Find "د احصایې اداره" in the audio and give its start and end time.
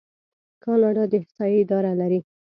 1.11-1.91